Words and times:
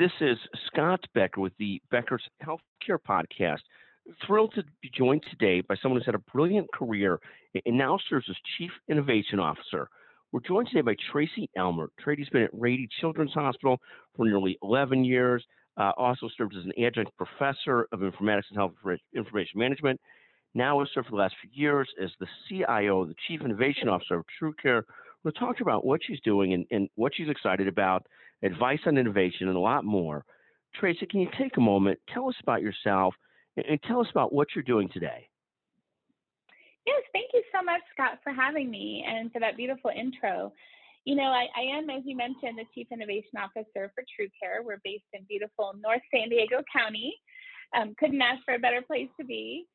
This 0.00 0.12
is 0.22 0.38
Scott 0.68 1.04
Becker 1.14 1.42
with 1.42 1.52
the 1.58 1.78
Becker's 1.90 2.22
Healthcare 2.42 2.96
Podcast. 3.06 3.58
Thrilled 4.26 4.54
to 4.54 4.64
be 4.80 4.90
joined 4.96 5.22
today 5.28 5.60
by 5.60 5.74
someone 5.76 6.00
who's 6.00 6.06
had 6.06 6.14
a 6.14 6.32
brilliant 6.32 6.72
career 6.72 7.20
and 7.66 7.76
now 7.76 7.98
serves 8.08 8.24
as 8.30 8.36
Chief 8.56 8.70
Innovation 8.88 9.38
Officer. 9.38 9.90
We're 10.32 10.40
joined 10.40 10.68
today 10.68 10.80
by 10.80 10.96
Tracy 11.12 11.50
Elmer. 11.54 11.90
Tracy's 12.00 12.30
been 12.30 12.44
at 12.44 12.50
Rady 12.54 12.88
Children's 12.98 13.34
Hospital 13.34 13.76
for 14.16 14.24
nearly 14.24 14.56
11 14.62 15.04
years, 15.04 15.44
uh, 15.76 15.92
also 15.98 16.30
served 16.34 16.56
as 16.56 16.64
an 16.64 16.72
adjunct 16.82 17.12
professor 17.18 17.86
of 17.92 18.00
informatics 18.00 18.48
and 18.48 18.56
health 18.56 18.72
information 19.14 19.60
management. 19.60 20.00
Now 20.54 20.78
has 20.78 20.88
served 20.94 21.08
for 21.08 21.16
the 21.16 21.18
last 21.18 21.34
few 21.42 21.50
years 21.52 21.90
as 22.02 22.08
the 22.20 22.26
CIO, 22.48 23.04
the 23.04 23.14
Chief 23.28 23.42
Innovation 23.42 23.90
Officer 23.90 24.14
of 24.14 24.24
TrueCare, 24.40 24.84
We'll 25.24 25.32
talk 25.32 25.60
about 25.60 25.84
what 25.84 26.00
she's 26.02 26.20
doing 26.20 26.54
and, 26.54 26.66
and 26.70 26.88
what 26.94 27.12
she's 27.14 27.28
excited 27.28 27.68
about, 27.68 28.06
advice 28.42 28.80
on 28.86 28.98
innovation, 28.98 29.48
and 29.48 29.56
a 29.56 29.60
lot 29.60 29.84
more. 29.84 30.24
Tracy, 30.74 31.06
can 31.06 31.20
you 31.20 31.28
take 31.38 31.56
a 31.56 31.60
moment, 31.60 31.98
tell 32.12 32.28
us 32.28 32.36
about 32.42 32.62
yourself, 32.62 33.14
and, 33.56 33.80
tell 33.82 34.00
us 34.00 34.06
about 34.10 34.32
what 34.32 34.48
you're 34.54 34.64
doing 34.64 34.88
today? 34.92 35.28
Yes, 36.86 37.02
thank 37.12 37.26
you 37.34 37.42
so 37.54 37.62
much, 37.62 37.82
Scott, 37.92 38.18
for 38.22 38.32
having 38.32 38.70
me 38.70 39.04
and 39.06 39.30
for 39.32 39.40
that 39.40 39.56
beautiful 39.56 39.90
intro. 39.90 40.52
You 41.04 41.16
know, 41.16 41.24
I, 41.24 41.46
I, 41.56 41.78
am, 41.78 41.90
as 41.90 42.02
you 42.04 42.16
mentioned, 42.16 42.58
the 42.58 42.64
Chief 42.74 42.86
Innovation 42.92 43.38
Officer 43.38 43.92
for 43.94 44.04
TrueCare. 44.04 44.64
We're 44.64 44.80
based 44.84 45.04
in 45.12 45.24
beautiful 45.28 45.72
North 45.82 46.02
San 46.14 46.28
Diego 46.28 46.62
County. 46.74 47.14
Um, 47.76 47.94
couldn't 47.98 48.20
ask 48.20 48.44
for 48.44 48.54
a 48.54 48.58
better 48.58 48.82
place 48.82 49.08
to 49.18 49.24
be. 49.24 49.66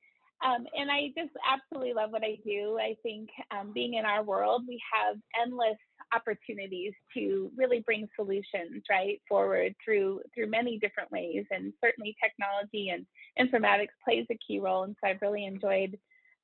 Um, 0.43 0.65
and 0.77 0.91
I 0.91 1.07
just 1.17 1.31
absolutely 1.47 1.93
love 1.93 2.11
what 2.11 2.23
I 2.23 2.37
do. 2.45 2.77
I 2.79 2.95
think 3.01 3.29
um, 3.51 3.71
being 3.73 3.95
in 3.95 4.05
our 4.05 4.23
world, 4.23 4.63
we 4.67 4.79
have 4.93 5.17
endless 5.41 5.77
opportunities 6.15 6.93
to 7.15 7.51
really 7.57 7.81
bring 7.85 8.07
solutions 8.15 8.83
right 8.89 9.21
forward 9.27 9.75
through 9.83 10.21
through 10.33 10.49
many 10.49 10.79
different 10.79 11.11
ways. 11.11 11.45
And 11.51 11.73
certainly, 11.83 12.15
technology 12.23 12.89
and 12.89 13.05
informatics 13.39 13.95
plays 14.03 14.25
a 14.31 14.39
key 14.45 14.59
role. 14.59 14.83
And 14.83 14.95
so 15.01 15.09
I've 15.09 15.21
really 15.21 15.45
enjoyed 15.45 15.97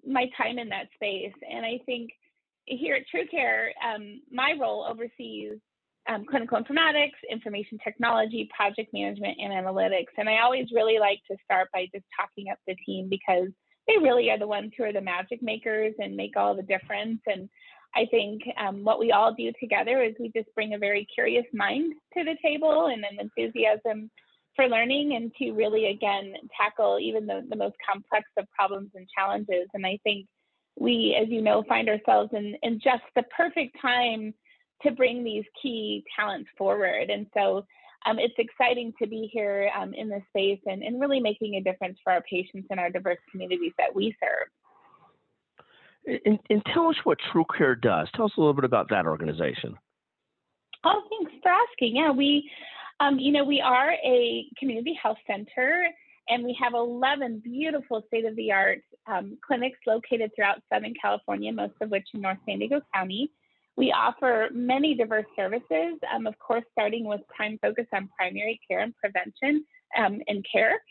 my 0.05 0.29
time 0.37 0.57
in 0.59 0.69
that 0.69 0.87
space. 0.95 1.33
And 1.49 1.65
I 1.65 1.79
think 1.85 2.11
here 2.65 2.95
at 2.95 3.03
TrueCare, 3.13 3.69
um, 3.83 4.21
my 4.31 4.53
role 4.59 4.85
oversees 4.89 5.57
um, 6.09 6.25
clinical 6.25 6.59
informatics, 6.59 7.17
information 7.29 7.77
technology, 7.83 8.49
project 8.55 8.91
management, 8.93 9.37
and 9.39 9.51
analytics. 9.53 10.13
And 10.17 10.27
I 10.27 10.41
always 10.41 10.67
really 10.73 10.99
like 10.99 11.19
to 11.29 11.37
start 11.43 11.69
by 11.73 11.87
just 11.93 12.05
talking 12.19 12.51
up 12.51 12.57
the 12.67 12.75
team 12.85 13.07
because 13.09 13.49
they 13.87 13.97
really 13.97 14.29
are 14.29 14.39
the 14.39 14.47
ones 14.47 14.71
who 14.77 14.83
are 14.83 14.93
the 14.93 15.01
magic 15.01 15.41
makers 15.41 15.93
and 15.99 16.15
make 16.15 16.37
all 16.37 16.55
the 16.55 16.61
difference. 16.63 17.19
And 17.27 17.49
I 17.95 18.05
think 18.05 18.43
um, 18.57 18.83
what 18.83 18.99
we 18.99 19.11
all 19.11 19.33
do 19.33 19.51
together 19.59 20.01
is 20.01 20.13
we 20.19 20.31
just 20.35 20.53
bring 20.55 20.73
a 20.73 20.79
very 20.79 21.07
curious 21.13 21.45
mind 21.53 21.93
to 22.17 22.23
the 22.23 22.37
table 22.43 22.87
and 22.87 23.03
an 23.03 23.19
enthusiasm 23.19 24.09
for 24.55 24.67
learning 24.67 25.15
and 25.15 25.31
to 25.35 25.51
really, 25.51 25.87
again, 25.87 26.33
tackle 26.59 26.99
even 26.99 27.25
the, 27.25 27.45
the 27.49 27.55
most 27.55 27.75
complex 27.89 28.25
of 28.37 28.45
problems 28.57 28.91
and 28.95 29.07
challenges. 29.17 29.67
And 29.73 29.85
I 29.85 29.97
think 30.03 30.25
we, 30.79 31.17
as 31.21 31.29
you 31.29 31.41
know, 31.41 31.63
find 31.67 31.89
ourselves 31.89 32.31
in, 32.33 32.55
in 32.63 32.79
just 32.79 33.03
the 33.15 33.23
perfect 33.35 33.75
time 33.81 34.33
to 34.83 34.91
bring 34.91 35.23
these 35.23 35.45
key 35.61 36.03
talents 36.17 36.49
forward. 36.57 37.09
And 37.09 37.27
so 37.33 37.65
um, 38.05 38.19
it's 38.19 38.33
exciting 38.37 38.93
to 39.01 39.07
be 39.07 39.29
here 39.31 39.71
um, 39.79 39.93
in 39.93 40.09
this 40.09 40.23
space 40.29 40.59
and, 40.65 40.83
and 40.83 40.99
really 40.99 41.19
making 41.19 41.55
a 41.55 41.61
difference 41.61 41.97
for 42.03 42.13
our 42.13 42.21
patients 42.21 42.67
and 42.69 42.79
our 42.79 42.89
diverse 42.89 43.19
communities 43.31 43.73
that 43.77 43.93
we 43.93 44.15
serve. 44.19 46.19
And, 46.25 46.39
and 46.49 46.63
tell 46.73 46.87
us 46.87 46.95
what 47.03 47.19
TrueCare 47.31 47.79
does. 47.79 48.07
Tell 48.15 48.25
us 48.25 48.31
a 48.35 48.39
little 48.39 48.55
bit 48.55 48.63
about 48.63 48.89
that 48.89 49.05
organization. 49.05 49.77
Oh, 50.83 51.03
thanks 51.09 51.31
for 51.43 51.51
asking. 51.51 51.95
Yeah, 51.95 52.11
we, 52.11 52.49
um, 52.99 53.19
you 53.19 53.31
know, 53.31 53.43
we 53.43 53.61
are 53.61 53.91
a 53.91 54.47
community 54.57 54.97
health 55.01 55.19
center, 55.27 55.85
and 56.27 56.43
we 56.43 56.57
have 56.59 56.73
11 56.73 57.41
beautiful 57.43 58.03
state-of-the-art 58.07 58.79
um, 59.05 59.37
clinics 59.45 59.77
located 59.85 60.31
throughout 60.35 60.57
Southern 60.73 60.95
California, 60.99 61.53
most 61.53 61.75
of 61.81 61.91
which 61.91 62.07
in 62.15 62.21
North 62.21 62.39
San 62.47 62.57
Diego 62.57 62.81
County. 62.95 63.29
We 63.77 63.91
offer 63.91 64.49
many 64.53 64.95
diverse 64.95 65.25
services, 65.35 65.97
um, 66.13 66.27
of 66.27 66.37
course, 66.39 66.63
starting 66.71 67.05
with 67.05 67.21
prime 67.27 67.57
focus 67.61 67.85
on 67.93 68.09
primary 68.15 68.59
care 68.67 68.79
and 68.79 68.95
prevention 68.95 69.65
um, 69.97 70.21
and 70.27 70.45
care. 70.51 70.81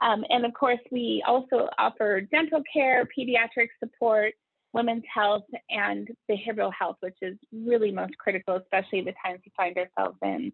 Um, 0.00 0.24
and 0.30 0.46
of 0.46 0.54
course, 0.54 0.78
we 0.92 1.22
also 1.26 1.68
offer 1.78 2.20
dental 2.20 2.62
care, 2.72 3.06
pediatric 3.06 3.68
support, 3.82 4.34
women's 4.72 5.04
health, 5.12 5.44
and 5.70 6.08
behavioral 6.30 6.72
health, 6.78 6.96
which 7.00 7.16
is 7.22 7.36
really 7.52 7.90
most 7.90 8.16
critical, 8.18 8.56
especially 8.56 9.00
the 9.00 9.14
times 9.24 9.40
we 9.44 9.52
find 9.56 9.76
ourselves 9.76 10.18
in. 10.22 10.52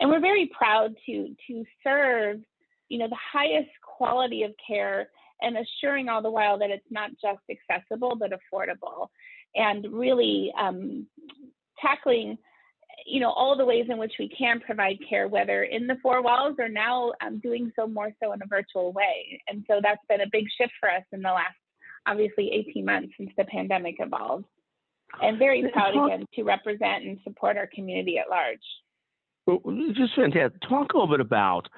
And 0.00 0.10
we're 0.10 0.20
very 0.20 0.50
proud 0.56 0.94
to, 1.06 1.34
to 1.48 1.64
serve, 1.84 2.40
you 2.88 2.98
know, 2.98 3.08
the 3.08 3.16
highest 3.32 3.70
quality 3.82 4.42
of 4.42 4.52
care 4.66 5.08
and 5.40 5.56
assuring 5.56 6.08
all 6.08 6.22
the 6.22 6.30
while 6.30 6.58
that 6.58 6.70
it's 6.70 6.86
not 6.90 7.10
just 7.20 7.40
accessible, 7.50 8.16
but 8.16 8.32
affordable. 8.32 9.08
And 9.54 9.86
really 9.92 10.52
um, 10.58 11.06
tackling 11.80 12.38
you 13.06 13.20
know 13.20 13.30
all 13.30 13.56
the 13.56 13.64
ways 13.64 13.86
in 13.88 13.98
which 13.98 14.14
we 14.18 14.28
can 14.28 14.60
provide 14.60 14.98
care 15.08 15.28
whether 15.28 15.62
in 15.62 15.86
the 15.86 15.96
four 16.02 16.22
walls 16.22 16.56
or 16.58 16.68
now 16.68 17.12
um, 17.24 17.38
doing 17.38 17.72
so 17.76 17.86
more 17.86 18.10
so 18.22 18.32
in 18.32 18.42
a 18.42 18.46
virtual 18.46 18.92
way. 18.92 19.40
And 19.48 19.64
so 19.68 19.80
that's 19.82 20.04
been 20.08 20.20
a 20.20 20.30
big 20.30 20.44
shift 20.58 20.72
for 20.80 20.90
us 20.90 21.04
in 21.12 21.22
the 21.22 21.30
last 21.30 21.54
obviously 22.06 22.50
18 22.52 22.84
months 22.84 23.12
since 23.16 23.30
the 23.36 23.44
pandemic 23.44 23.96
evolved. 23.98 24.46
And 25.22 25.38
very 25.38 25.70
proud 25.72 25.92
again 25.92 26.26
to 26.34 26.42
represent 26.42 27.04
and 27.04 27.18
support 27.24 27.56
our 27.56 27.68
community 27.72 28.18
at 28.18 28.28
large 28.28 28.58
just 29.94 30.14
fantastic. 30.14 30.60
Talk 30.68 30.92
a 30.92 30.98
little 30.98 31.08
bit 31.08 31.20
about 31.20 31.68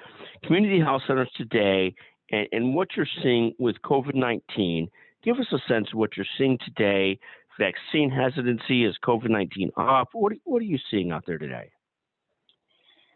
community 0.43 0.79
health 0.79 1.03
centers 1.07 1.31
today 1.35 1.93
and, 2.31 2.47
and 2.51 2.75
what 2.75 2.89
you're 2.95 3.07
seeing 3.23 3.53
with 3.59 3.75
COVID 3.83 4.15
19. 4.15 4.89
Give 5.23 5.37
us 5.37 5.47
a 5.51 5.59
sense 5.67 5.87
of 5.93 5.99
what 5.99 6.17
you're 6.17 6.25
seeing 6.37 6.57
today 6.65 7.19
vaccine 7.59 8.09
hesitancy? 8.09 8.85
Is 8.85 8.95
COVID 9.05 9.29
19 9.29 9.71
up? 9.77 10.09
What, 10.13 10.33
what 10.43 10.61
are 10.61 10.65
you 10.65 10.79
seeing 10.89 11.11
out 11.11 11.23
there 11.25 11.37
today? 11.37 11.69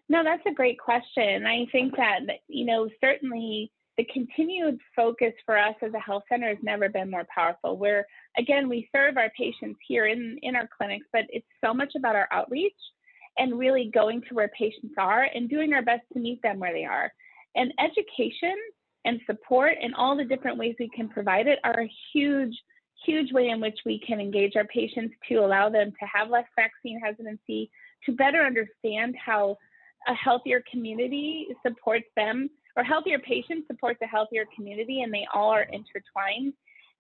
No, 0.08 0.24
that's 0.24 0.44
a 0.48 0.54
great 0.54 0.78
question. 0.80 1.46
I 1.46 1.66
think 1.72 1.96
that, 1.98 2.20
you 2.48 2.66
know, 2.66 2.88
certainly 3.02 3.72
the 3.98 4.06
continued 4.14 4.80
focus 4.96 5.34
for 5.46 5.58
us 5.58 5.74
as 5.82 5.94
a 5.94 6.00
health 6.00 6.24
center 6.30 6.50
has 6.50 6.58
never 6.62 6.90
been 6.90 7.10
more 7.10 7.26
powerful. 7.34 7.78
Where, 7.78 8.06
again, 8.38 8.70
we 8.70 8.88
serve 8.96 9.18
our 9.18 9.32
patients 9.36 9.80
here 9.88 10.06
in, 10.06 10.38
in 10.44 10.56
our 10.56 10.70
clinics, 10.78 11.08
but 11.12 11.24
it's 11.30 11.48
so 11.64 11.74
much 11.74 11.94
about 11.98 12.16
our 12.16 12.28
outreach 12.32 12.74
and 13.38 13.60
really 13.60 13.92
going 13.94 14.22
to 14.22 14.36
where 14.36 14.50
patients 14.58 14.96
are 14.98 15.24
and 15.24 15.50
doing 15.50 15.74
our 15.74 15.82
best 15.82 16.04
to 16.14 16.20
meet 16.20 16.42
them 16.42 16.60
where 16.60 16.74
they 16.74 16.86
are. 16.86 17.12
And 17.56 17.74
education 17.80 18.56
and 19.06 19.20
support 19.26 19.74
and 19.82 19.94
all 19.96 20.18
the 20.18 20.26
different 20.26 20.58
ways 20.58 20.76
we 20.80 20.90
can 20.90 21.10
provide 21.10 21.48
it 21.48 21.60
are 21.64 21.82
a 21.82 21.92
huge 22.14 22.56
huge 23.06 23.32
way 23.32 23.50
in 23.50 23.60
which 23.60 23.78
we 23.86 24.00
can 24.00 24.20
engage 24.20 24.56
our 24.56 24.66
patients 24.66 25.14
to 25.30 25.36
allow 25.36 25.70
them 25.70 25.92
to 26.00 26.08
have 26.08 26.30
less 26.30 26.46
vaccine 26.56 27.00
hesitancy, 27.00 27.70
to 28.06 28.12
better 28.12 28.42
understand 28.42 29.16
how 29.24 29.58
a 30.08 30.14
healthier 30.14 30.64
community 30.72 31.48
supports 31.66 32.08
them, 32.16 32.50
or 32.76 32.84
healthier 32.84 33.20
patients 33.20 33.68
supports 33.68 34.00
a 34.04 34.08
healthier 34.08 34.46
community, 34.56 35.02
and 35.02 35.14
they 35.14 35.28
all 35.34 35.50
are 35.50 35.64
intertwined. 35.64 36.54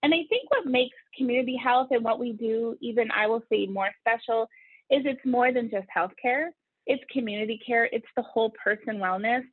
And 0.03 0.13
I 0.13 0.23
think 0.29 0.49
what 0.49 0.65
makes 0.65 0.95
community 1.17 1.55
health 1.55 1.87
and 1.91 2.03
what 2.03 2.19
we 2.19 2.33
do, 2.33 2.75
even 2.81 3.09
I 3.11 3.27
will 3.27 3.43
say 3.51 3.65
more 3.65 3.89
special, 3.99 4.47
is 4.91 5.03
it's 5.05 5.25
more 5.25 5.51
than 5.51 5.69
just 5.69 5.87
healthcare. 5.95 6.47
It's 6.85 7.03
community 7.11 7.59
care. 7.65 7.89
It's 7.91 8.05
the 8.15 8.23
whole 8.23 8.51
person 8.63 8.97
wellness. 8.97 9.43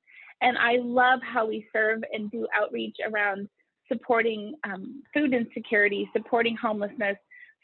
And 0.41 0.59
I 0.59 0.78
love 0.82 1.20
how 1.22 1.47
we 1.47 1.66
serve 1.72 2.03
and 2.12 2.31
do 2.31 2.47
outreach 2.54 2.97
around 3.10 3.48
supporting 3.91 4.54
um, 4.65 5.03
food 5.15 5.32
insecurity, 5.32 6.09
supporting 6.15 6.56
homelessness, 6.56 7.16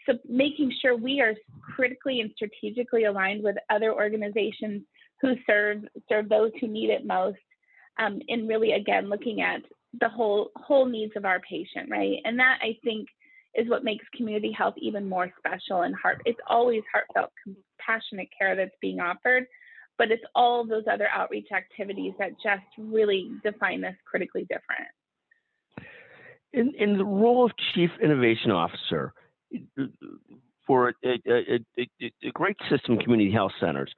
so 0.09 0.15
making 0.29 0.73
sure 0.81 0.97
we 0.97 1.21
are 1.21 1.35
critically 1.75 2.21
and 2.21 2.31
strategically 2.35 3.05
aligned 3.05 3.43
with 3.43 3.57
other 3.69 3.93
organizations 3.93 4.83
who 5.21 5.35
serve 5.47 5.85
serve 6.09 6.29
those 6.29 6.51
who 6.61 6.69
need 6.69 6.91
it 6.91 7.07
most, 7.07 7.39
um, 7.99 8.21
and 8.29 8.49
really 8.49 8.73
again 8.73 9.09
looking 9.11 9.43
at 9.43 9.61
the 10.01 10.09
whole 10.09 10.51
whole 10.57 10.87
needs 10.87 11.13
of 11.17 11.25
our 11.25 11.41
patient, 11.41 11.91
right? 11.91 12.19
And 12.25 12.39
that 12.39 12.59
I 12.63 12.79
think 12.85 13.09
is 13.59 13.69
what 13.69 13.85
makes 13.85 14.05
community 14.17 14.53
health 14.53 14.75
even 14.79 15.09
more 15.09 15.31
special 15.39 15.83
and 15.83 15.95
heart. 15.95 16.23
It's 16.25 16.39
always 16.47 16.83
heartfelt, 16.93 17.31
compassionate 17.43 18.29
care 18.39 18.55
that's 18.55 18.75
being 18.81 19.01
offered, 19.01 19.47
but 19.99 20.11
it's 20.11 20.23
all 20.35 20.65
those 20.65 20.85
other 20.91 21.09
outreach 21.13 21.49
activities 21.53 22.13
that 22.19 22.31
just 22.43 22.63
really 22.79 23.31
define 23.43 23.81
this 23.81 23.97
critically 24.09 24.43
different. 24.43 24.89
In, 26.53 26.73
in 26.79 26.97
the 26.97 27.05
role 27.05 27.45
of 27.45 27.51
Chief 27.75 27.91
Innovation 28.03 28.53
Officer 28.53 29.13
for 30.67 30.95
a, 31.05 31.09
a, 31.27 31.61
a, 31.79 32.13
a 32.23 32.31
great 32.33 32.57
system 32.71 32.97
community 32.99 33.33
health 33.33 33.53
centers, 33.61 33.93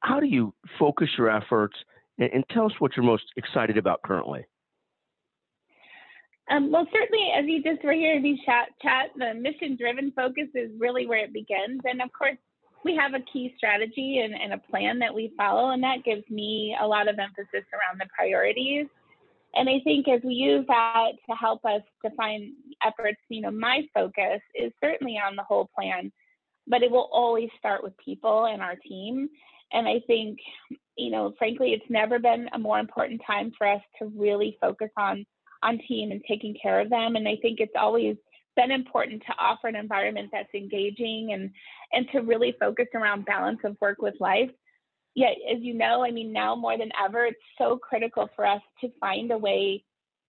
how 0.00 0.20
do 0.20 0.26
you 0.26 0.54
focus 0.78 1.08
your 1.16 1.30
efforts 1.30 1.74
and, 2.18 2.30
and 2.32 2.44
tell 2.50 2.66
us 2.66 2.72
what 2.78 2.92
you're 2.96 3.04
most 3.04 3.24
excited 3.36 3.78
about 3.78 4.02
currently? 4.02 4.44
Um, 6.50 6.72
well, 6.72 6.86
certainly, 6.92 7.30
as 7.36 7.44
you 7.46 7.62
just 7.62 7.84
were 7.84 7.92
hearing 7.92 8.22
me 8.22 8.42
chat, 8.46 8.68
chat 8.80 9.10
the 9.16 9.34
mission-driven 9.34 10.12
focus 10.12 10.48
is 10.54 10.70
really 10.78 11.06
where 11.06 11.24
it 11.24 11.32
begins. 11.32 11.82
And 11.84 12.00
of 12.00 12.10
course, 12.12 12.38
we 12.84 12.96
have 12.96 13.12
a 13.14 13.24
key 13.32 13.52
strategy 13.56 14.20
and, 14.24 14.34
and 14.34 14.54
a 14.54 14.58
plan 14.70 14.98
that 15.00 15.14
we 15.14 15.32
follow, 15.36 15.70
and 15.70 15.82
that 15.82 16.04
gives 16.04 16.22
me 16.30 16.76
a 16.80 16.86
lot 16.86 17.08
of 17.08 17.18
emphasis 17.18 17.66
around 17.72 18.00
the 18.00 18.06
priorities. 18.16 18.86
And 19.54 19.68
I 19.68 19.80
think 19.84 20.08
as 20.08 20.20
we 20.24 20.34
use 20.34 20.64
that 20.68 21.12
to 21.28 21.36
help 21.36 21.64
us 21.64 21.82
define 22.04 22.54
efforts, 22.84 23.18
you 23.28 23.40
know, 23.40 23.50
my 23.50 23.82
focus 23.92 24.40
is 24.54 24.72
certainly 24.82 25.18
on 25.18 25.36
the 25.36 25.42
whole 25.42 25.68
plan, 25.74 26.12
but 26.66 26.82
it 26.82 26.90
will 26.90 27.08
always 27.12 27.48
start 27.58 27.82
with 27.82 27.92
people 28.02 28.46
and 28.46 28.62
our 28.62 28.76
team. 28.76 29.28
And 29.72 29.88
I 29.88 30.00
think, 30.06 30.38
you 30.96 31.10
know, 31.10 31.34
frankly, 31.36 31.72
it's 31.72 31.90
never 31.90 32.18
been 32.18 32.48
a 32.52 32.58
more 32.58 32.78
important 32.78 33.20
time 33.26 33.52
for 33.56 33.66
us 33.66 33.82
to 33.98 34.06
really 34.16 34.56
focus 34.60 34.90
on 34.96 35.26
on 35.62 35.78
team 35.88 36.10
and 36.10 36.22
taking 36.26 36.56
care 36.60 36.80
of 36.80 36.90
them. 36.90 37.16
And 37.16 37.28
I 37.28 37.36
think 37.40 37.60
it's 37.60 37.72
always 37.78 38.16
been 38.56 38.70
important 38.70 39.22
to 39.26 39.34
offer 39.38 39.68
an 39.68 39.76
environment 39.76 40.30
that's 40.32 40.52
engaging 40.54 41.32
and 41.32 41.50
and 41.92 42.06
to 42.12 42.20
really 42.20 42.54
focus 42.58 42.86
around 42.94 43.24
balance 43.24 43.60
of 43.64 43.76
work 43.80 44.02
with 44.02 44.14
life. 44.20 44.50
Yet, 45.14 45.36
as 45.50 45.62
you 45.62 45.74
know, 45.74 46.04
I 46.04 46.10
mean, 46.10 46.32
now 46.32 46.54
more 46.54 46.76
than 46.76 46.90
ever, 47.02 47.24
it's 47.24 47.38
so 47.56 47.78
critical 47.78 48.28
for 48.36 48.46
us 48.46 48.60
to 48.80 48.90
find 49.00 49.30
a 49.30 49.38
way 49.38 49.84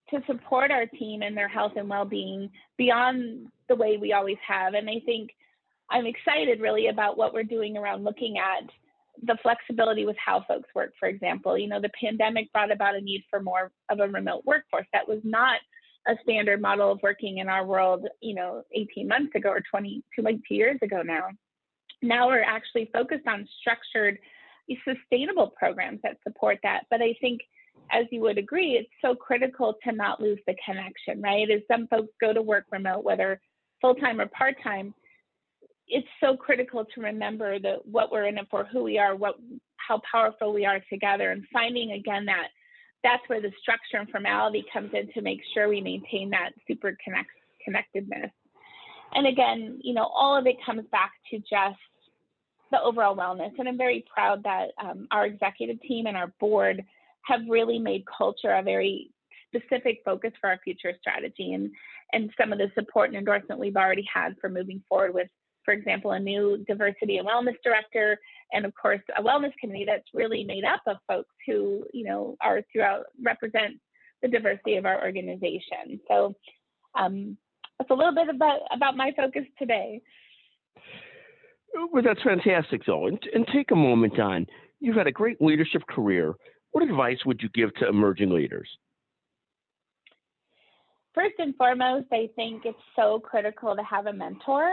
to 0.10 0.22
support 0.26 0.72
our 0.72 0.86
team 0.86 1.22
and 1.22 1.36
their 1.36 1.48
health 1.48 1.74
and 1.76 1.90
well-being 1.90 2.50
beyond 2.78 3.48
the 3.68 3.76
way 3.76 3.98
we 3.98 4.14
always 4.14 4.38
have. 4.48 4.74
And 4.74 4.90
I 4.90 5.00
think 5.06 5.32
I'm 5.92 6.06
excited 6.06 6.60
really 6.60 6.88
about 6.88 7.18
what 7.18 7.34
we're 7.34 7.44
doing 7.44 7.78
around 7.78 8.04
looking 8.04 8.38
at 8.38 8.70
the 9.24 9.38
flexibility 9.42 10.06
with 10.06 10.16
how 10.24 10.44
folks 10.48 10.70
work, 10.74 10.94
for 11.00 11.08
example. 11.08 11.58
You 11.58 11.68
know, 11.68 11.82
the 11.82 11.92
pandemic 12.02 12.52
brought 12.52 12.72
about 12.72 12.96
a 12.96 13.02
need 13.02 13.24
for 13.30 13.42
more 13.42 13.72
of 13.90 14.00
a 14.00 14.08
remote 14.08 14.44
workforce. 14.46 14.88
That 14.94 15.08
was 15.08 15.20
not 15.24 15.60
a 16.08 16.14
standard 16.24 16.62
model 16.62 16.92
of 16.92 17.00
working 17.04 17.40
in 17.40 17.50
our 17.50 17.66
world, 17.66 18.08
you 18.22 18.34
know, 18.34 18.64
18 18.74 19.08
months 19.08 19.36
ago 19.36 19.50
or 19.50 19.62
20, 19.70 20.04
two, 20.16 20.22
like 20.22 20.38
two 20.48 20.56
years 20.56 20.78
ago 20.82 21.02
now. 21.02 21.28
Now 22.02 22.28
we're 22.28 22.42
actually 22.42 22.90
focused 22.94 23.28
on 23.28 23.48
structured, 23.60 24.18
sustainable 24.88 25.52
programs 25.58 26.00
that 26.04 26.18
support 26.24 26.60
that. 26.64 26.84
But 26.90 27.02
I 27.02 27.16
think, 27.20 27.42
as 27.92 28.06
you 28.12 28.22
would 28.22 28.38
agree, 28.38 28.74
it's 28.74 28.90
so 29.02 29.16
critical 29.16 29.76
to 29.84 29.92
not 29.92 30.22
lose 30.22 30.40
the 30.46 30.56
connection, 30.64 31.22
right? 31.22 31.50
As 31.50 31.62
some 31.70 31.88
folks 31.88 32.14
go 32.22 32.34
to 32.34 32.42
work 32.42 32.66
remote, 32.72 33.04
whether 33.04 33.42
full 33.82 33.96
time 33.96 34.22
or 34.22 34.28
part 34.28 34.56
time, 34.64 34.94
it's 35.90 36.08
so 36.20 36.38
critical 36.38 36.86
to 36.86 37.02
remember 37.02 37.60
that 37.60 37.86
what 37.86 38.12
we're 38.12 38.28
in 38.28 38.38
it 38.38 38.48
for, 38.50 38.66
who 38.66 38.84
we 38.84 38.98
are, 38.98 39.16
what 39.16 39.36
how 39.76 40.02
powerful 40.12 40.54
we 40.54 40.66
are 40.66 40.80
together, 40.92 41.32
and 41.32 41.46
finding 41.52 41.94
again 41.94 42.26
that 42.26 42.50
that's 43.04 43.24
where 43.28 43.42
the 43.42 43.52
structure 43.62 43.98
and 43.98 44.10
formality 44.10 44.64
comes 44.72 44.92
in 44.94 45.12
to 45.14 45.22
make 45.22 45.40
sure 45.54 45.68
we 45.70 45.82
maintain 45.82 46.30
that 46.30 46.52
super 46.68 46.96
connect, 47.04 47.30
connectedness. 47.64 48.32
And 49.14 49.26
again, 49.26 49.80
you 49.82 49.94
know, 49.94 50.04
all 50.04 50.38
of 50.38 50.46
it 50.46 50.58
comes 50.66 50.84
back 50.92 51.12
to 51.32 51.40
just 51.40 51.80
the 52.72 52.82
overall 52.82 53.16
wellness. 53.16 53.52
And 53.58 53.68
I'm 53.68 53.78
very 53.78 54.06
proud 54.14 54.44
that 54.44 54.68
um, 54.82 55.08
our 55.12 55.26
executive 55.26 55.82
team 55.82 56.06
and 56.06 56.16
our 56.16 56.32
board 56.40 56.84
have 57.24 57.42
really 57.50 57.80
made 57.80 58.04
culture 58.06 58.54
a 58.54 58.62
very 58.62 59.10
specific 59.48 60.02
focus 60.06 60.32
for 60.40 60.50
our 60.50 60.60
future 60.64 60.94
strategy 61.00 61.54
and 61.54 61.72
and 62.12 62.32
some 62.40 62.52
of 62.52 62.58
the 62.58 62.72
support 62.76 63.10
and 63.10 63.18
endorsement 63.18 63.60
we've 63.60 63.76
already 63.76 64.06
had 64.12 64.36
for 64.42 64.50
moving 64.50 64.82
forward 64.90 65.14
with 65.14 65.28
for 65.70 65.74
example, 65.74 66.14
a 66.14 66.20
new 66.20 66.66
diversity 66.68 67.18
and 67.18 67.28
wellness 67.28 67.54
director, 67.64 68.20
and 68.52 68.66
of 68.66 68.74
course, 68.74 69.02
a 69.16 69.22
wellness 69.22 69.52
committee 69.62 69.86
that's 69.86 70.08
really 70.16 70.44
made 70.44 70.64
up 70.64 70.82
of 70.88 70.98
folks 71.08 71.30
who, 71.46 71.86
you 71.94 72.04
know, 72.06 72.36
are 72.42 72.64
throughout 72.72 73.04
represent 73.24 73.80
the 74.24 74.28
diversity 74.28 74.78
of 74.78 74.88
our 74.88 75.00
organization. 75.06 76.00
So 76.08 76.34
um, 76.98 77.38
that's 77.78 77.92
a 77.92 77.94
little 77.94 78.16
bit 78.16 78.30
about 78.30 78.62
about 78.74 78.98
my 78.98 79.12
focus 79.16 79.44
today. 79.60 80.02
Well, 81.94 82.02
that's 82.04 82.24
fantastic, 82.24 82.82
though. 82.88 83.06
And, 83.06 83.20
and 83.36 83.46
take 83.54 83.70
a 83.70 83.76
moment 83.76 84.20
on. 84.20 84.48
You've 84.80 84.96
had 84.96 85.06
a 85.06 85.12
great 85.12 85.40
leadership 85.40 85.84
career. 85.88 86.34
What 86.72 86.84
advice 86.84 87.20
would 87.28 87.44
you 87.44 87.50
give 87.54 87.76
to 87.76 87.88
emerging 87.88 88.32
leaders? 88.32 88.68
First 91.14 91.36
and 91.38 91.56
foremost, 91.58 92.08
I 92.12 92.28
think 92.36 92.64
it's 92.66 92.80
so 92.96 93.20
critical 93.20 93.76
to 93.76 93.84
have 93.84 94.08
a 94.08 94.14
mentor 94.14 94.68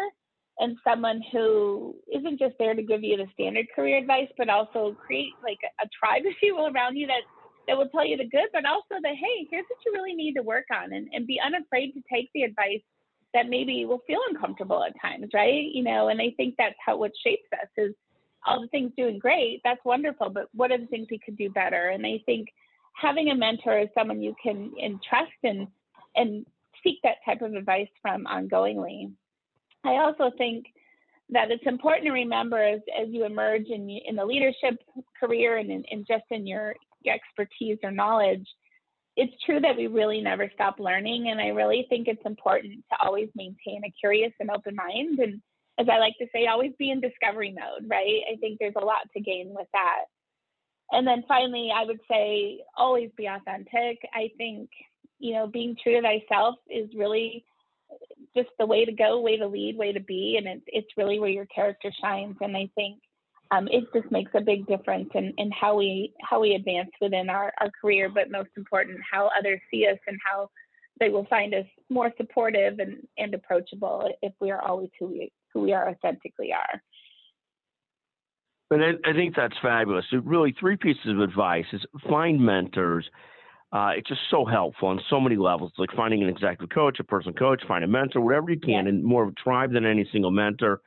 and 0.59 0.77
someone 0.83 1.23
who 1.33 1.95
isn't 2.13 2.39
just 2.39 2.55
there 2.59 2.75
to 2.75 2.83
give 2.83 3.03
you 3.03 3.17
the 3.17 3.27
standard 3.35 3.67
career 3.75 3.99
advice, 3.99 4.29
but 4.39 4.49
also 4.49 4.97
create 5.07 5.33
like 5.43 5.59
a, 5.83 5.89
tribe, 5.99 6.23
if 6.25 6.37
you 6.43 6.57
will, 6.57 6.69
around 6.69 6.97
you 6.97 7.07
that 7.07 7.23
that 7.69 7.77
will 7.77 7.89
tell 7.89 8.07
you 8.07 8.17
the 8.17 8.29
good, 8.29 8.47
but 8.53 8.65
also 8.65 9.01
the 9.03 9.09
hey, 9.09 9.47
here's 9.51 9.65
what 9.69 9.79
you 9.85 9.93
really 9.93 10.15
need 10.15 10.35
to 10.35 10.43
work 10.43 10.67
on, 10.73 10.93
and, 10.93 11.09
and 11.13 11.27
be 11.27 11.41
unafraid 11.45 11.93
to 11.95 12.03
take 12.13 12.31
the 12.33 12.43
advice 12.43 12.81
that 13.35 13.49
maybe 13.49 13.85
will 13.85 14.03
feel 14.07 14.21
uncomfortable 14.31 14.85
at 14.85 14.95
times, 15.03 15.29
right? 15.35 15.65
You 15.73 15.83
know, 15.83 16.09
and 16.09 16.21
I 16.21 16.33
think 16.37 16.55
that's 16.57 16.77
how 16.85 16.97
what 16.97 17.11
shapes 17.25 17.49
us 17.53 17.69
is 17.77 17.93
all 18.47 18.61
the 18.61 18.69
things 18.69 18.93
doing 18.97 19.19
great, 19.19 19.61
that's 19.65 19.85
wonderful, 19.85 20.31
but 20.31 20.49
what 20.55 20.71
are 20.71 20.79
the 20.79 20.87
things 20.87 21.09
we 21.11 21.19
could 21.19 21.37
do 21.37 21.51
better? 21.51 21.89
And 21.89 22.07
I 22.07 22.21
think 22.25 22.49
having 22.95 23.31
a 23.31 23.35
mentor 23.35 23.81
is 23.81 23.89
someone 23.95 24.23
you 24.23 24.35
can 24.43 24.73
entrust 24.83 25.33
and 25.43 25.67
and 26.15 26.47
seek 26.83 26.99
that 27.03 27.17
type 27.27 27.43
of 27.43 27.55
advice 27.55 27.89
from 28.01 28.25
ongoingly. 28.25 29.11
I 29.87 29.97
also 29.99 30.31
think 30.37 30.67
that 31.31 31.51
it's 31.51 31.67
important 31.67 32.07
to 32.07 32.13
remember 32.13 32.63
as, 32.63 32.81
as 33.01 33.09
you 33.11 33.25
emerge 33.25 33.67
in, 33.69 33.91
in 33.91 34.17
the 34.17 34.25
leadership 34.25 34.79
career 35.19 35.57
and, 35.57 35.71
in, 35.71 35.85
and 35.91 36.07
just 36.07 36.25
in 36.31 36.47
your 36.47 36.75
expertise 37.07 37.79
or 37.83 37.91
knowledge, 37.91 38.47
it's 39.17 39.33
true 39.45 39.61
that 39.61 39.77
we 39.77 39.87
really 39.87 40.21
never 40.21 40.51
stop 40.55 40.79
learning. 40.79 41.29
And 41.31 41.41
I 41.41 41.49
really 41.49 41.87
think 41.89 42.07
it's 42.07 42.25
important 42.25 42.85
to 42.91 43.07
always 43.07 43.29
maintain 43.35 43.83
a 43.85 43.95
curious 43.99 44.33
and 44.41 44.51
open 44.51 44.77
mind. 44.77 45.19
And 45.19 45.41
as 45.79 45.89
I 45.91 45.99
like 45.99 46.15
to 46.21 46.27
say, 46.33 46.47
always 46.47 46.73
be 46.79 46.91
in 46.91 47.01
discovery 47.01 47.55
mode, 47.59 47.89
right? 47.91 48.23
I 48.33 48.37
think 48.37 48.59
there's 48.59 48.75
a 48.77 48.85
lot 48.85 49.11
to 49.15 49.21
gain 49.21 49.49
with 49.51 49.69
that. 49.73 50.05
And 50.93 51.07
then 51.07 51.25
finally, 51.27 51.71
I 51.75 51.85
would 51.85 52.01
say 52.09 52.61
always 52.77 53.11
be 53.17 53.27
authentic. 53.27 53.99
I 54.15 54.31
think, 54.39 54.71
you 55.19 55.33
know, 55.35 55.47
being 55.47 55.77
true 55.83 56.01
to 56.01 56.03
thyself 56.03 56.57
is 56.71 56.89
really 56.95 57.45
just 58.37 58.51
the 58.59 58.67
way 58.67 58.85
to 58.85 58.93
go, 58.93 59.21
way 59.21 59.37
to 59.37 59.47
lead, 59.47 59.77
way 59.77 59.93
to 59.93 60.01
be, 60.01 60.37
and 60.39 60.47
it's 60.47 60.65
it's 60.67 60.97
really 60.97 61.19
where 61.19 61.31
your 61.31 61.47
character 61.47 61.91
shines. 62.01 62.37
And 62.41 62.57
I 62.57 62.69
think 62.75 62.99
um, 63.51 63.69
it 63.71 63.85
just 63.95 64.11
makes 64.13 64.31
a 64.35 64.41
big 64.41 64.67
difference 64.67 65.09
in, 65.15 65.33
in 65.39 65.51
how 65.51 65.77
we 65.77 66.13
how 66.21 66.41
we 66.41 66.55
advance 66.55 66.91
within 67.01 67.31
our, 67.31 67.53
our 67.61 67.71
career, 67.81 68.09
but 68.09 68.31
most 68.31 68.51
important, 68.57 68.99
how 69.11 69.31
others 69.39 69.61
see 69.71 69.87
us 69.91 69.99
and 70.07 70.19
how 70.25 70.51
they 70.99 71.09
will 71.09 71.27
find 71.27 71.55
us 71.55 71.67
more 71.91 72.13
supportive 72.17 72.79
and, 72.79 73.07
and 73.19 73.35
approachable 73.35 74.11
if 74.23 74.33
we 74.41 74.51
are 74.51 74.63
always 74.63 74.91
who 74.99 75.07
we 75.07 75.33
who 75.53 75.61
we 75.61 75.73
are 75.73 75.89
authentically 75.89 76.53
are. 76.53 76.83
But 78.69 78.81
I, 78.81 78.91
I 79.05 79.13
think 79.13 79.37
that's 79.37 79.55
fabulous. 79.63 80.05
So 80.11 80.19
really, 80.19 80.55
three 80.59 80.77
pieces 80.77 81.07
of 81.07 81.21
advice 81.21 81.67
is 81.73 81.83
find 82.09 82.41
mentors 82.41 83.09
uh, 83.77 83.91
it's 83.91 84.09
just 84.09 84.23
so 84.31 84.47
helpful 84.47 84.89
on 84.89 84.99
so 85.11 85.21
many 85.21 85.37
levels. 85.37 85.71
It's 85.73 85.79
like 85.79 85.95
finding 85.95 86.23
an 86.23 86.31
executive 86.31 86.71
coach, 86.71 86.99
a 86.99 87.05
personal 87.05 87.35
coach, 87.35 87.63
find 87.69 87.85
a 87.85 87.87
mentor, 87.87 88.23
whatever 88.23 88.51
you 88.51 88.59
can, 88.59 88.87
and 88.87 89.05
more 89.05 89.25
of 89.25 89.29
a 89.29 89.33
tribe 89.33 89.73
than 89.75 89.85
any 89.85 90.09
single 90.11 90.31
mentor. 90.31 90.81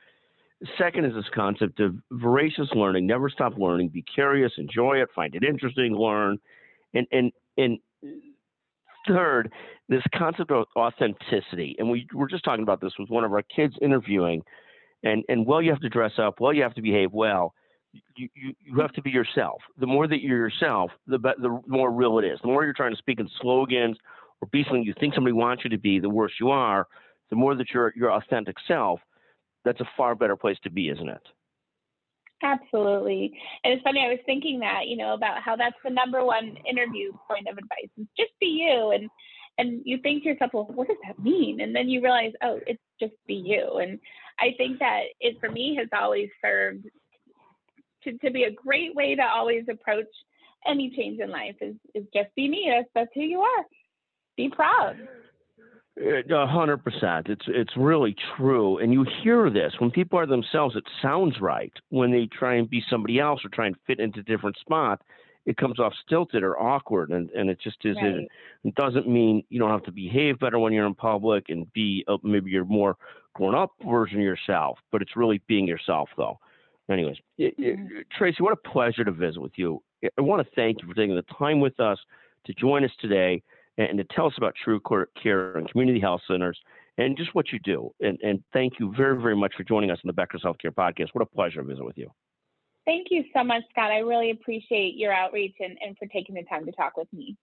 Second 0.76 1.04
is 1.04 1.14
this 1.14 1.26
concept 1.32 1.78
of 1.78 1.94
voracious 2.10 2.68
learning. 2.74 3.06
Never 3.06 3.30
stop 3.30 3.52
learning. 3.56 3.90
Be 3.90 4.02
curious, 4.02 4.50
enjoy 4.58 5.00
it, 5.00 5.08
find 5.14 5.36
it 5.36 5.44
interesting, 5.44 5.94
learn, 5.94 6.38
and 6.92 7.06
and 7.12 7.30
and 7.56 7.78
third, 9.06 9.52
this 9.88 10.02
concept 10.12 10.50
of 10.50 10.66
authenticity. 10.76 11.76
And 11.78 11.90
we 11.90 12.08
were 12.12 12.26
just 12.26 12.44
talking 12.44 12.64
about 12.64 12.80
this 12.80 12.92
with 12.98 13.08
one 13.08 13.22
of 13.22 13.32
our 13.32 13.42
kids 13.42 13.74
interviewing, 13.80 14.42
and 15.04 15.22
and 15.28 15.46
well, 15.46 15.62
you 15.62 15.70
have 15.70 15.80
to 15.82 15.88
dress 15.88 16.12
up, 16.18 16.40
well, 16.40 16.52
you 16.52 16.62
have 16.64 16.74
to 16.74 16.82
behave 16.82 17.12
well 17.12 17.54
you, 18.16 18.28
you, 18.34 18.80
have 18.80 18.92
to 18.92 19.02
be 19.02 19.10
yourself. 19.10 19.60
The 19.78 19.86
more 19.86 20.06
that 20.06 20.20
you're 20.22 20.38
yourself, 20.38 20.90
the 21.06 21.18
be, 21.18 21.30
the 21.40 21.60
more 21.66 21.90
real 21.90 22.18
it 22.18 22.24
is. 22.24 22.38
The 22.42 22.48
more 22.48 22.64
you're 22.64 22.72
trying 22.72 22.92
to 22.92 22.98
speak 22.98 23.20
in 23.20 23.28
slogans 23.40 23.96
or 24.40 24.48
be 24.52 24.64
something 24.64 24.82
you 24.82 24.94
think 25.00 25.14
somebody 25.14 25.32
wants 25.32 25.64
you 25.64 25.70
to 25.70 25.78
be, 25.78 25.98
the 25.98 26.08
worse 26.08 26.32
you 26.40 26.50
are. 26.50 26.86
The 27.30 27.36
more 27.36 27.54
that 27.54 27.66
you're 27.72 27.92
your 27.96 28.12
authentic 28.12 28.56
self, 28.66 29.00
that's 29.64 29.80
a 29.80 29.88
far 29.96 30.14
better 30.14 30.36
place 30.36 30.58
to 30.64 30.70
be, 30.70 30.88
isn't 30.88 31.08
it? 31.08 31.22
Absolutely. 32.42 33.32
And 33.64 33.74
it's 33.74 33.82
funny, 33.82 34.00
I 34.00 34.08
was 34.08 34.18
thinking 34.24 34.60
that, 34.60 34.86
you 34.86 34.96
know, 34.96 35.12
about 35.12 35.42
how 35.42 35.56
that's 35.56 35.76
the 35.84 35.90
number 35.90 36.24
one 36.24 36.56
interview 36.68 37.12
point 37.28 37.46
of 37.48 37.58
advice 37.58 37.90
is 37.98 38.06
just 38.16 38.32
be 38.40 38.46
you. 38.46 38.92
And 38.92 39.08
and 39.58 39.82
you 39.84 39.98
think 39.98 40.22
to 40.22 40.30
yourself, 40.30 40.52
well, 40.54 40.70
what 40.72 40.88
does 40.88 40.96
that 41.06 41.18
mean? 41.18 41.60
And 41.60 41.76
then 41.76 41.90
you 41.90 42.00
realize, 42.00 42.32
oh, 42.42 42.60
it's 42.66 42.80
just 42.98 43.12
be 43.26 43.34
you. 43.34 43.78
And 43.82 43.98
I 44.38 44.54
think 44.56 44.78
that 44.78 45.02
it 45.20 45.38
for 45.38 45.50
me 45.50 45.76
has 45.78 45.88
always 45.92 46.30
served 46.42 46.86
to, 48.04 48.12
to 48.18 48.30
be 48.30 48.44
a 48.44 48.50
great 48.50 48.94
way 48.94 49.14
to 49.14 49.22
always 49.22 49.64
approach 49.70 50.06
any 50.66 50.92
change 50.96 51.20
in 51.20 51.30
life 51.30 51.56
is, 51.60 51.74
is 51.94 52.04
just 52.12 52.34
be 52.36 52.48
me. 52.48 52.72
That's, 52.74 52.88
that's 52.94 53.10
who 53.14 53.22
you 53.22 53.40
are. 53.40 53.64
Be 54.36 54.48
proud. 54.48 54.96
A 55.98 56.46
hundred 56.46 56.82
percent. 56.82 57.28
It's 57.28 57.44
it's 57.46 57.76
really 57.76 58.14
true, 58.36 58.78
and 58.78 58.90
you 58.92 59.04
hear 59.22 59.50
this 59.50 59.72
when 59.80 59.90
people 59.90 60.18
are 60.18 60.26
themselves. 60.26 60.74
It 60.74 60.84
sounds 61.02 61.34
right. 61.40 61.72
When 61.90 62.10
they 62.10 62.26
try 62.26 62.54
and 62.54 62.70
be 62.70 62.82
somebody 62.88 63.18
else 63.18 63.44
or 63.44 63.50
try 63.50 63.66
and 63.66 63.76
fit 63.86 64.00
into 64.00 64.20
a 64.20 64.22
different 64.22 64.56
spot, 64.58 65.02
it 65.44 65.58
comes 65.58 65.78
off 65.78 65.92
stilted 66.06 66.42
or 66.42 66.58
awkward, 66.58 67.10
and, 67.10 67.28
and 67.30 67.50
it 67.50 67.58
just 67.62 67.78
isn't. 67.84 68.02
Right. 68.02 68.28
It 68.64 68.74
doesn't 68.76 69.08
mean 69.08 69.42
you 69.50 69.58
don't 69.58 69.70
have 69.70 69.82
to 69.82 69.92
behave 69.92 70.38
better 70.38 70.58
when 70.58 70.72
you're 70.72 70.86
in 70.86 70.94
public 70.94 71.50
and 71.50 71.70
be 71.74 72.04
uh, 72.08 72.16
maybe 72.22 72.50
you're 72.50 72.64
more 72.64 72.96
grown 73.34 73.54
up 73.54 73.72
version 73.86 74.18
of 74.18 74.24
yourself, 74.24 74.78
but 74.92 75.02
it's 75.02 75.16
really 75.16 75.42
being 75.48 75.66
yourself 75.66 76.08
though 76.16 76.38
anyways, 76.90 77.16
mm-hmm. 77.38 77.98
Tracy, 78.16 78.42
what 78.42 78.52
a 78.52 78.68
pleasure 78.68 79.04
to 79.04 79.12
visit 79.12 79.40
with 79.40 79.52
you. 79.56 79.82
I 80.18 80.20
want 80.20 80.46
to 80.46 80.54
thank 80.54 80.82
you 80.82 80.88
for 80.88 80.94
taking 80.94 81.14
the 81.14 81.24
time 81.38 81.60
with 81.60 81.78
us 81.80 81.98
to 82.46 82.54
join 82.54 82.84
us 82.84 82.90
today 83.00 83.42
and 83.78 83.98
to 83.98 84.04
tell 84.14 84.26
us 84.26 84.34
about 84.36 84.54
True 84.64 84.80
Care 85.22 85.56
and 85.56 85.70
community 85.70 86.00
health 86.00 86.22
centers 86.26 86.58
and 86.98 87.16
just 87.16 87.34
what 87.34 87.52
you 87.52 87.58
do. 87.60 87.90
And, 88.00 88.18
and 88.22 88.42
thank 88.52 88.74
you 88.78 88.92
very, 88.96 89.20
very 89.20 89.36
much 89.36 89.54
for 89.56 89.64
joining 89.64 89.90
us 89.90 89.98
on 90.04 90.08
the 90.08 90.12
Becker's 90.12 90.42
Healthcare 90.44 90.70
Podcast. 90.70 91.08
What 91.12 91.22
a 91.22 91.26
pleasure 91.26 91.60
to 91.60 91.66
visit 91.66 91.84
with 91.84 91.96
you. 91.96 92.10
Thank 92.86 93.08
you 93.10 93.24
so 93.34 93.44
much, 93.44 93.62
Scott. 93.70 93.90
I 93.90 93.98
really 93.98 94.30
appreciate 94.30 94.96
your 94.96 95.12
outreach 95.12 95.54
and, 95.60 95.76
and 95.84 95.96
for 95.98 96.06
taking 96.06 96.34
the 96.34 96.42
time 96.44 96.66
to 96.66 96.72
talk 96.72 96.96
with 96.96 97.08
me. 97.12 97.36